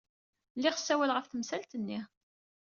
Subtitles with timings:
[0.57, 1.99] Lliɣ ssawaleɣ ɣef temsalt-nni.